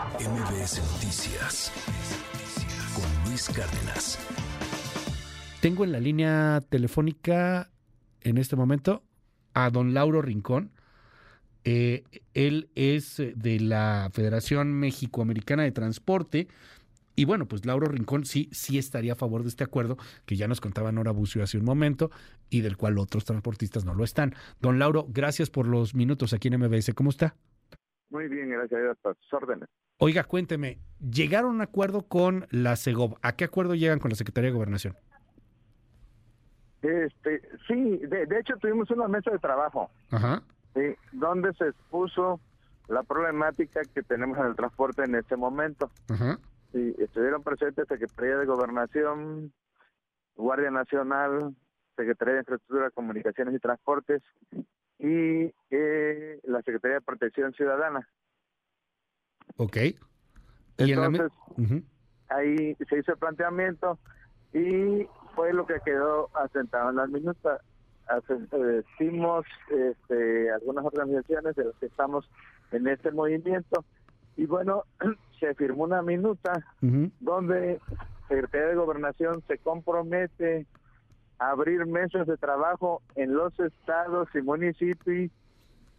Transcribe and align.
MBS 0.00 0.80
Noticias 0.94 1.70
con 2.94 3.28
Luis 3.28 3.50
Cárdenas. 3.50 4.18
Tengo 5.60 5.84
en 5.84 5.92
la 5.92 6.00
línea 6.00 6.62
telefónica 6.70 7.70
en 8.22 8.38
este 8.38 8.56
momento 8.56 9.02
a 9.52 9.68
don 9.68 9.92
Lauro 9.92 10.22
Rincón. 10.22 10.72
Eh, 11.64 12.04
él 12.32 12.70
es 12.74 13.18
de 13.18 13.60
la 13.60 14.08
Federación 14.14 14.72
México-Americana 14.72 15.64
de 15.64 15.72
Transporte. 15.72 16.48
Y 17.14 17.26
bueno, 17.26 17.46
pues 17.46 17.66
Lauro 17.66 17.86
Rincón 17.86 18.24
sí, 18.24 18.48
sí 18.52 18.78
estaría 18.78 19.12
a 19.12 19.16
favor 19.16 19.42
de 19.42 19.50
este 19.50 19.64
acuerdo 19.64 19.98
que 20.24 20.36
ya 20.36 20.48
nos 20.48 20.62
contaba 20.62 20.92
Nora 20.92 21.10
Bucio 21.10 21.42
hace 21.42 21.58
un 21.58 21.66
momento 21.66 22.10
y 22.48 22.62
del 22.62 22.78
cual 22.78 22.96
otros 22.96 23.26
transportistas 23.26 23.84
no 23.84 23.94
lo 23.94 24.04
están. 24.04 24.34
Don 24.60 24.78
Lauro, 24.78 25.04
gracias 25.10 25.50
por 25.50 25.66
los 25.66 25.94
minutos 25.94 26.32
aquí 26.32 26.48
en 26.48 26.58
MBS. 26.58 26.94
¿Cómo 26.94 27.10
está? 27.10 27.34
Muy 28.08 28.28
bien, 28.28 28.48
gracias 28.48 28.80
a 28.80 28.82
Dios, 28.82 28.98
a 29.04 29.14
sus 29.14 29.32
órdenes. 29.34 29.68
Oiga, 30.02 30.24
cuénteme, 30.24 30.78
¿llegaron 30.98 31.50
a 31.50 31.54
un 31.56 31.60
acuerdo 31.60 32.08
con 32.08 32.46
la 32.50 32.76
CEGOV? 32.76 33.18
¿A 33.20 33.32
qué 33.32 33.44
acuerdo 33.44 33.74
llegan 33.74 33.98
con 33.98 34.08
la 34.08 34.14
Secretaría 34.14 34.48
de 34.48 34.56
Gobernación? 34.56 34.96
Este, 36.80 37.42
sí, 37.68 37.98
de, 37.98 38.24
de 38.24 38.40
hecho 38.40 38.56
tuvimos 38.56 38.90
una 38.90 39.06
mesa 39.06 39.30
de 39.30 39.38
trabajo 39.38 39.90
Ajá. 40.10 40.42
sí, 40.74 40.80
donde 41.12 41.52
se 41.52 41.68
expuso 41.68 42.40
la 42.88 43.02
problemática 43.02 43.82
que 43.94 44.02
tenemos 44.02 44.38
en 44.38 44.46
el 44.46 44.56
transporte 44.56 45.04
en 45.04 45.16
este 45.16 45.36
momento. 45.36 45.90
Ajá. 46.08 46.38
Sí, 46.72 46.94
estuvieron 46.98 47.42
presentes 47.42 47.86
Secretaría 47.86 48.38
de 48.38 48.46
Gobernación, 48.46 49.52
Guardia 50.34 50.70
Nacional, 50.70 51.54
Secretaría 51.94 52.34
de 52.34 52.40
Infraestructura, 52.40 52.90
Comunicaciones 52.90 53.54
y 53.54 53.58
Transportes 53.58 54.22
y 54.98 55.52
eh, 55.70 56.40
la 56.44 56.62
Secretaría 56.62 56.96
de 56.96 57.02
Protección 57.02 57.52
Ciudadana. 57.52 58.08
Ok. 59.56 59.76
Y 60.78 60.92
en 60.92 61.00
la 61.00 61.10
me- 61.10 61.18
Entonces, 61.18 61.84
ahí 62.28 62.74
se 62.88 62.98
hizo 62.98 63.12
el 63.12 63.18
planteamiento 63.18 63.98
y 64.52 65.06
fue 65.34 65.52
lo 65.52 65.66
que 65.66 65.80
quedó 65.84 66.28
asentado 66.34 66.90
en 66.90 66.96
las 66.96 67.08
minutas. 67.10 67.60
Asen- 68.08 68.48
eh, 68.52 68.82
Decimos 68.98 69.44
este, 69.70 70.50
algunas 70.50 70.84
organizaciones 70.84 71.54
de 71.54 71.64
las 71.66 71.76
que 71.76 71.86
estamos 71.86 72.28
en 72.72 72.88
este 72.88 73.10
movimiento 73.12 73.84
y 74.36 74.46
bueno, 74.46 74.84
se 75.40 75.54
firmó 75.54 75.84
una 75.84 76.02
minuta 76.02 76.52
Ujú. 76.82 77.10
donde 77.20 77.80
Secretaría 78.28 78.68
de 78.68 78.74
Gobernación 78.76 79.42
se 79.46 79.58
compromete 79.58 80.66
a 81.38 81.50
abrir 81.50 81.84
mesas 81.86 82.26
de 82.26 82.36
trabajo 82.36 83.02
en 83.14 83.34
los 83.34 83.58
estados 83.60 84.28
y 84.34 84.40
municipios 84.42 85.30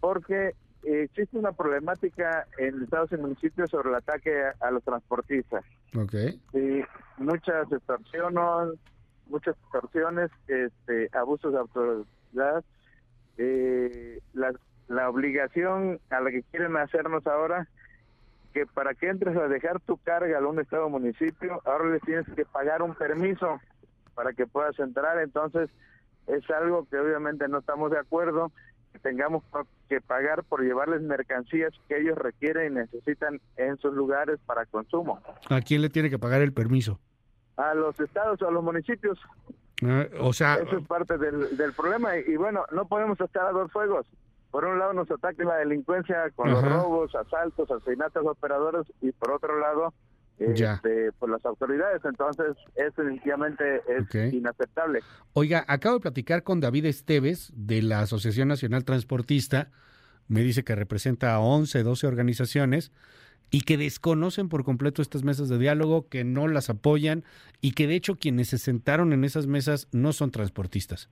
porque 0.00 0.54
existe 0.82 1.38
una 1.38 1.52
problemática 1.52 2.46
en 2.58 2.82
estados 2.82 3.12
y 3.12 3.16
municipios 3.16 3.70
sobre 3.70 3.90
el 3.90 3.94
ataque 3.96 4.42
a, 4.42 4.54
a 4.60 4.70
los 4.70 4.82
transportistas. 4.82 5.64
Ok. 5.96 6.14
Sí, 6.52 6.82
muchas 7.18 7.70
extorsiones, 7.70 8.78
muchas 9.28 9.56
extorsiones, 9.56 10.30
este, 10.48 11.08
abusos 11.16 11.52
de 11.52 11.58
autoridad, 11.58 12.64
eh, 13.38 14.20
la, 14.32 14.52
la 14.88 15.08
obligación 15.08 16.00
a 16.10 16.20
la 16.20 16.30
que 16.30 16.42
quieren 16.44 16.76
hacernos 16.76 17.26
ahora, 17.26 17.68
que 18.52 18.66
para 18.66 18.94
que 18.94 19.08
entres 19.08 19.36
a 19.36 19.46
dejar 19.48 19.80
tu 19.80 19.96
carga 19.98 20.38
a 20.38 20.46
un 20.46 20.58
estado 20.58 20.86
o 20.86 20.90
municipio, 20.90 21.62
ahora 21.64 21.90
les 21.90 22.02
tienes 22.02 22.26
que 22.34 22.44
pagar 22.44 22.82
un 22.82 22.94
permiso 22.94 23.60
para 24.14 24.32
que 24.32 24.46
puedas 24.46 24.78
entrar, 24.80 25.18
entonces 25.20 25.70
es 26.26 26.50
algo 26.50 26.86
que 26.88 26.98
obviamente 26.98 27.46
no 27.48 27.58
estamos 27.58 27.90
de 27.90 27.98
acuerdo, 27.98 28.50
que 28.92 28.98
tengamos 28.98 29.42
que 29.88 30.00
pagar 30.00 30.44
por 30.44 30.62
llevarles 30.62 31.02
mercancías 31.02 31.72
que 31.88 32.00
ellos 32.00 32.18
requieren 32.18 32.72
y 32.72 32.76
necesitan 32.76 33.40
en 33.56 33.76
sus 33.78 33.94
lugares 33.94 34.38
para 34.46 34.66
consumo 34.66 35.20
¿A 35.48 35.60
quién 35.60 35.82
le 35.82 35.90
tiene 35.90 36.10
que 36.10 36.18
pagar 36.18 36.40
el 36.42 36.52
permiso? 36.52 36.98
a 37.56 37.74
los 37.74 37.98
estados 38.00 38.40
o 38.40 38.48
a 38.48 38.50
los 38.50 38.64
municipios. 38.64 39.18
Ah, 39.84 40.06
o 40.20 40.32
sea, 40.32 40.54
Eso 40.54 40.78
es 40.78 40.86
parte 40.86 41.18
del, 41.18 41.58
del 41.58 41.74
problema. 41.74 42.16
Y, 42.16 42.30
y 42.32 42.36
bueno, 42.36 42.64
no 42.72 42.86
podemos 42.86 43.20
estar 43.20 43.44
a 43.46 43.50
dos 43.52 43.70
fuegos. 43.70 44.06
Por 44.50 44.64
un 44.64 44.78
lado 44.78 44.94
nos 44.94 45.10
ataca 45.10 45.44
la 45.44 45.56
delincuencia 45.56 46.30
con 46.34 46.50
los 46.50 46.62
robos, 46.64 47.14
asaltos, 47.14 47.70
asesinatos 47.70 48.22
de 48.24 48.30
operadores 48.30 48.86
y 49.02 49.12
por 49.12 49.32
otro 49.32 49.58
lado. 49.60 49.92
Este, 50.40 51.12
por 51.18 51.30
las 51.30 51.44
autoridades. 51.44 52.02
Entonces, 52.04 52.56
eso 52.74 53.02
definitivamente 53.02 53.82
es 53.88 54.32
inaceptable. 54.32 55.00
oiga, 55.34 55.64
acabo 55.68 55.96
de 55.96 56.00
platicar 56.00 56.42
con 56.42 56.60
David 56.60 56.86
Esteves 56.86 57.52
de 57.54 57.82
la 57.82 58.00
Asociación 58.00 58.48
Nacional 58.48 58.84
Transportista. 58.84 59.70
Me 60.28 60.42
dice 60.42 60.64
que 60.64 60.74
representa 60.74 61.34
a 61.34 61.40
11, 61.40 61.82
12 61.82 62.06
organizaciones 62.06 62.92
y 63.50 63.62
que 63.62 63.76
desconocen 63.76 64.48
por 64.48 64.64
completo 64.64 65.02
estas 65.02 65.24
mesas 65.24 65.48
de 65.48 65.58
diálogo, 65.58 66.08
que 66.08 66.24
no 66.24 66.48
las 66.48 66.70
apoyan 66.70 67.24
y 67.60 67.72
que 67.72 67.86
de 67.86 67.96
hecho 67.96 68.16
quienes 68.16 68.48
se 68.48 68.58
sentaron 68.58 69.12
en 69.12 69.24
esas 69.24 69.46
mesas 69.46 69.88
no 69.92 70.12
son 70.12 70.30
transportistas. 70.30 71.10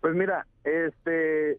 Pues 0.00 0.14
mira, 0.14 0.46
este 0.64 1.58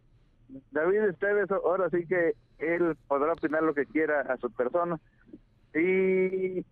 David 0.72 1.10
Esteves, 1.10 1.52
ahora 1.52 1.90
sí 1.90 2.06
que 2.06 2.34
él 2.60 2.96
podrá 3.08 3.34
opinar 3.34 3.64
lo 3.64 3.74
que 3.74 3.86
quiera 3.86 4.22
a 4.22 4.38
su 4.38 4.52
persona. 4.52 5.00
Y 5.74 6.64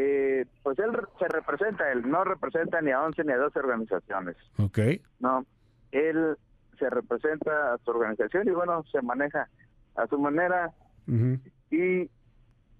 eh, 0.00 0.46
pues 0.62 0.78
él 0.78 0.90
se 1.18 1.26
representa, 1.28 1.90
él 1.90 2.08
no 2.08 2.22
representa 2.24 2.80
ni 2.80 2.90
a 2.92 3.02
11 3.02 3.24
ni 3.24 3.32
a 3.32 3.36
12 3.38 3.58
organizaciones. 3.58 4.36
Ok. 4.58 4.78
No, 5.18 5.44
él 5.90 6.36
se 6.78 6.88
representa 6.90 7.74
a 7.74 7.78
su 7.78 7.90
organización 7.90 8.46
y 8.46 8.52
bueno, 8.52 8.84
se 8.92 9.02
maneja 9.02 9.48
a 9.96 10.06
su 10.06 10.18
manera 10.18 10.70
y 11.70 12.08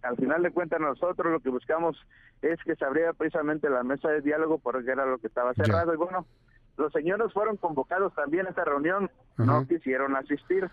al 0.03 0.17
final 0.17 0.43
de 0.43 0.51
cuentas 0.53 0.81
nosotros 0.81 1.33
lo 1.33 1.41
que 1.41 1.49
buscamos 1.51 1.97
es 2.43 2.63
que 2.63 2.77
se 2.77 2.85
abriera 2.85 3.13
precisamente 3.15 3.69
la 3.69 3.83
mesa 3.83 4.09
de 4.11 4.21
diálogo 4.21 4.59
porque 4.59 4.91
era 4.93 5.05
lo 5.07 5.19
que 5.19 5.27
estaba 5.27 5.53
Ya. 5.55 5.65
cerrado 5.65 5.93
y 5.95 5.97
bueno, 5.97 6.27
los 6.77 6.93
señores 6.93 7.33
fueron 7.33 7.57
convocados 7.57 8.15
también 8.15 8.47
a 8.47 8.51
esta 8.51 8.65
reunión, 8.65 9.11
no 9.39 9.67
quisieron 9.67 10.15
asistir. 10.15 10.71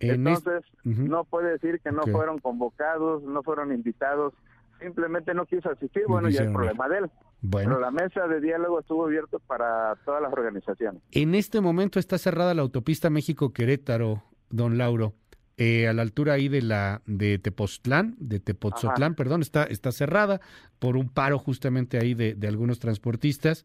En 0.00 0.26
es- 0.26 0.38
Entonces, 0.38 0.64
no 0.84 1.24
puede 1.24 1.50
decir 1.52 1.80
que 1.80 1.92
no 1.92 2.02
fueron 2.04 2.38
convocados, 2.38 3.22
no 3.24 3.42
fueron 3.42 3.72
invitados, 3.72 4.32
simplemente 4.80 5.34
no 5.34 5.46
quiso 5.46 5.70
asistir, 5.70 6.02
No 6.02 6.14
bueno, 6.14 6.28
ya 6.28 6.42
es 6.42 6.50
problema 6.50 6.88
de 6.88 6.98
él. 6.98 7.10
Bueno. 7.40 7.70
Pero 7.70 7.80
la 7.80 7.90
mesa 7.90 8.26
de 8.26 8.40
diálogo 8.40 8.80
estuvo 8.80 9.04
abierta 9.06 9.38
para 9.46 9.96
todas 10.04 10.22
las 10.22 10.32
organizaciones. 10.32 11.02
En 11.10 11.34
este 11.34 11.60
momento 11.60 11.98
está 11.98 12.18
cerrada 12.18 12.54
la 12.54 12.62
autopista 12.62 13.10
México-Querétaro, 13.10 14.22
don 14.50 14.78
Lauro. 14.78 15.14
Eh, 15.56 15.86
a 15.86 15.92
la 15.92 16.02
altura 16.02 16.32
ahí 16.32 16.48
de 16.48 16.62
la 16.62 17.00
de 17.06 17.38
Tepoztlán, 17.38 18.16
de 18.18 18.40
Tepoztlán, 18.40 19.14
perdón, 19.14 19.40
está, 19.40 19.62
está 19.62 19.92
cerrada 19.92 20.40
por 20.80 20.96
un 20.96 21.08
paro 21.08 21.38
justamente 21.38 21.96
ahí 21.96 22.14
de, 22.14 22.34
de 22.34 22.48
algunos 22.48 22.80
transportistas. 22.80 23.64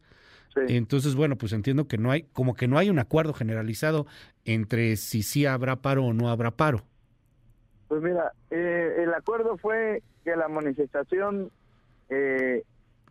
Sí. 0.54 0.60
Entonces, 0.76 1.16
bueno, 1.16 1.36
pues 1.36 1.52
entiendo 1.52 1.88
que 1.88 1.98
no 1.98 2.12
hay, 2.12 2.24
como 2.32 2.54
que 2.54 2.68
no 2.68 2.78
hay 2.78 2.90
un 2.90 3.00
acuerdo 3.00 3.32
generalizado 3.32 4.06
entre 4.44 4.96
si 4.96 5.22
sí 5.22 5.46
habrá 5.46 5.82
paro 5.82 6.04
o 6.04 6.12
no 6.12 6.28
habrá 6.28 6.52
paro. 6.52 6.84
Pues 7.90 8.02
mira, 8.02 8.30
eh, 8.52 8.98
el 9.02 9.12
acuerdo 9.12 9.58
fue 9.58 10.00
que 10.22 10.36
la 10.36 10.46
manifestación 10.46 11.50
eh, 12.08 12.62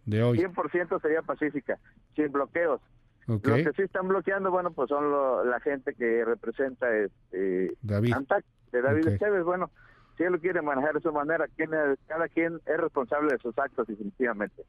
de 0.05 0.23
hoy. 0.23 0.37
100% 0.39 1.01
sería 1.01 1.21
pacífica, 1.21 1.77
sin 2.15 2.31
bloqueos. 2.31 2.79
Los 3.27 3.41
que 3.41 3.73
sí 3.75 3.81
están 3.81 4.07
bloqueando, 4.07 4.51
bueno, 4.51 4.71
pues 4.71 4.87
son 4.87 5.11
lo- 5.11 5.43
la 5.43 5.59
gente 5.59 5.93
que 5.95 6.23
representa 6.23 6.87
este, 6.95 7.73
David. 7.81 8.13
ANTAC, 8.13 8.45
de 8.71 8.81
David 8.81 9.03
Ok. 9.07 9.11
Esteves. 9.15 9.43
Bueno, 9.43 9.69
si 10.17 10.23
él 10.23 10.31
lo 10.31 10.39
quiere 10.39 10.61
manejar 10.61 10.93
de 10.93 11.01
su 11.01 11.11
manera, 11.11 11.45
quien 11.57 11.73
es- 11.73 11.99
cada 12.07 12.29
quien 12.29 12.61
es 12.65 12.77
responsable 12.77 13.33
de 13.33 13.37
sus 13.39 13.55
actos, 13.59 13.85
definitivamente. 13.85 14.63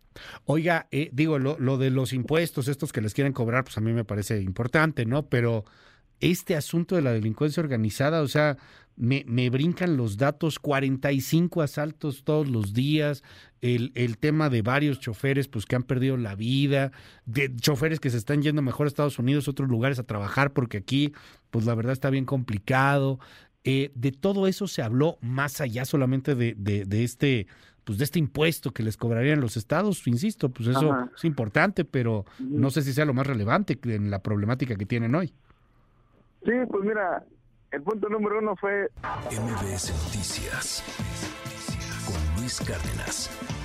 Oiga, 0.44 0.88
eh, 0.90 1.08
digo, 1.12 1.38
lo, 1.38 1.56
lo 1.60 1.78
de 1.78 1.90
los 1.90 2.12
impuestos, 2.12 2.66
estos 2.66 2.92
que 2.92 3.00
les 3.00 3.14
quieren 3.14 3.32
cobrar, 3.32 3.62
pues 3.62 3.78
a 3.78 3.80
mí 3.80 3.92
me 3.92 4.04
parece 4.04 4.40
importante, 4.40 5.06
¿no? 5.06 5.22
Pero 5.28 5.64
este 6.20 6.56
asunto 6.56 6.96
de 6.96 7.02
la 7.02 7.12
delincuencia 7.12 7.62
organizada, 7.62 8.22
o 8.22 8.28
sea, 8.28 8.56
me, 8.96 9.24
me 9.26 9.48
brincan 9.48 9.96
los 9.96 10.18
datos, 10.18 10.58
45 10.58 11.62
asaltos 11.62 12.22
todos 12.22 12.48
los 12.48 12.74
días, 12.74 13.22
el, 13.62 13.92
el 13.94 14.18
tema 14.18 14.50
de 14.50 14.60
varios 14.60 15.00
choferes, 15.00 15.48
pues 15.48 15.64
que 15.64 15.76
han 15.76 15.84
perdido 15.84 16.16
la 16.18 16.34
vida, 16.34 16.92
de 17.24 17.54
choferes 17.56 17.98
que 17.98 18.10
se 18.10 18.18
están 18.18 18.42
yendo 18.42 18.60
mejor 18.60 18.86
a 18.86 18.88
Estados 18.88 19.18
Unidos, 19.18 19.48
a 19.48 19.52
otros 19.52 19.70
lugares 19.70 19.98
a 19.98 20.04
trabajar, 20.04 20.52
porque 20.52 20.78
aquí, 20.78 21.12
pues 21.50 21.64
la 21.64 21.74
verdad 21.74 21.92
está 21.92 22.10
bien 22.10 22.26
complicado. 22.26 23.18
Eh, 23.64 23.90
de 23.94 24.12
todo 24.12 24.46
eso 24.46 24.66
se 24.66 24.82
habló 24.82 25.18
más 25.20 25.60
allá 25.60 25.84
solamente 25.84 26.34
de, 26.34 26.54
de, 26.56 26.84
de 26.84 27.04
este 27.04 27.46
pues 27.84 27.98
de 27.98 28.04
este 28.04 28.18
impuesto 28.18 28.72
que 28.72 28.82
les 28.82 28.96
cobrarían 28.96 29.40
los 29.40 29.56
estados, 29.56 30.06
insisto, 30.06 30.50
pues 30.50 30.68
eso 30.68 30.92
Ajá. 30.92 31.10
es 31.16 31.24
importante, 31.24 31.84
pero 31.84 32.24
no 32.38 32.70
sé 32.70 32.82
si 32.82 32.92
sea 32.92 33.04
lo 33.04 33.14
más 33.14 33.26
relevante 33.26 33.78
en 33.82 34.10
la 34.10 34.22
problemática 34.22 34.76
que 34.76 34.86
tienen 34.86 35.14
hoy. 35.14 35.32
Sí, 36.44 36.52
pues 36.70 36.84
mira, 36.84 37.22
el 37.70 37.82
punto 37.82 38.08
número 38.08 38.38
uno 38.38 38.56
fue 38.56 38.90
MBS 39.30 39.92
Noticias 40.04 40.82
con 42.06 42.40
Luis 42.40 42.58
Cárdenas. 42.60 43.59